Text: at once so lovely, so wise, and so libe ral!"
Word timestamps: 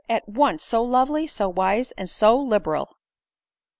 at 0.09 0.27
once 0.27 0.63
so 0.63 0.81
lovely, 0.81 1.27
so 1.27 1.47
wise, 1.47 1.91
and 1.91 2.09
so 2.09 2.35
libe 2.35 2.65
ral!" 2.65 2.97